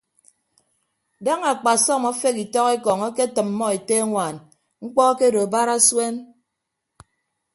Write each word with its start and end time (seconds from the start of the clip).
Daña 1.25 1.47
akpasọm 1.53 2.03
afeghe 2.11 2.41
itọk 2.45 2.67
ekọñ 2.75 2.99
eketʌmmọ 3.09 3.65
ete 3.77 3.95
añwaan 4.03 4.35
mkpọ 4.85 5.01
akedo 5.11 5.41
barasuen. 5.53 6.15